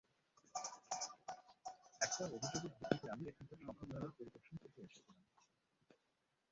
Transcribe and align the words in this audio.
একটা 2.01 2.23
অভিযোগের 2.27 2.71
ভিত্তিতে 2.71 3.07
আমি 3.13 3.23
এখানকার 3.27 3.57
সংশোধনাগার 3.61 4.11
পরিদর্শন 4.17 4.55
করতে 4.61 4.79
এসেছিলাম। 4.81 5.17